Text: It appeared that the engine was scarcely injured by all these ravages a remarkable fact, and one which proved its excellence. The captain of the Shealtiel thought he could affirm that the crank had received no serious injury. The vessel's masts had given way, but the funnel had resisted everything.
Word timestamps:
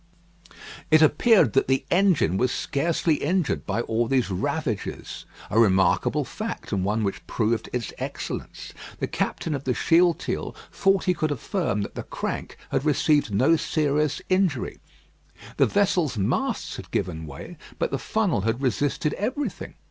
It 0.89 1.03
appeared 1.03 1.53
that 1.53 1.67
the 1.67 1.85
engine 1.91 2.37
was 2.37 2.51
scarcely 2.51 3.17
injured 3.17 3.67
by 3.67 3.81
all 3.81 4.07
these 4.07 4.31
ravages 4.31 5.25
a 5.51 5.59
remarkable 5.59 6.25
fact, 6.25 6.71
and 6.71 6.83
one 6.83 7.03
which 7.03 7.27
proved 7.27 7.69
its 7.71 7.93
excellence. 7.99 8.73
The 8.97 9.05
captain 9.05 9.53
of 9.53 9.63
the 9.65 9.75
Shealtiel 9.75 10.55
thought 10.71 11.03
he 11.03 11.13
could 11.13 11.29
affirm 11.29 11.81
that 11.83 11.93
the 11.93 12.01
crank 12.01 12.57
had 12.71 12.83
received 12.83 13.31
no 13.31 13.55
serious 13.55 14.23
injury. 14.27 14.79
The 15.57 15.67
vessel's 15.67 16.17
masts 16.17 16.77
had 16.77 16.89
given 16.89 17.27
way, 17.27 17.57
but 17.77 17.91
the 17.91 17.99
funnel 17.99 18.41
had 18.41 18.59
resisted 18.59 19.13
everything. 19.13 19.75